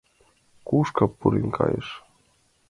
Кушко 0.67 1.03
пурен 1.17 1.47
кайыш?.. 1.57 1.87